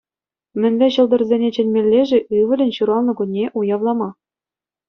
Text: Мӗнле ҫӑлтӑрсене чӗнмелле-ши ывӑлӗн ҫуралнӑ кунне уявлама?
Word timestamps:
Мӗнле 0.63 0.87
ҫӑлтӑрсене 0.95 1.49
чӗнмелле-ши 1.57 2.19
ывӑлӗн 2.39 2.71
ҫуралнӑ 2.79 3.13
кунне 3.21 3.45
уявлама? 3.63 4.09